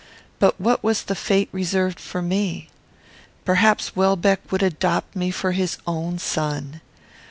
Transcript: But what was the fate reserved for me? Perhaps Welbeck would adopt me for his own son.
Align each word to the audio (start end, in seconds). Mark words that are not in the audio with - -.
But 0.39 0.59
what 0.59 0.83
was 0.83 1.03
the 1.03 1.13
fate 1.13 1.47
reserved 1.51 1.99
for 1.99 2.23
me? 2.23 2.69
Perhaps 3.45 3.95
Welbeck 3.95 4.51
would 4.51 4.63
adopt 4.63 5.15
me 5.15 5.29
for 5.29 5.51
his 5.51 5.77
own 5.85 6.17
son. 6.17 6.81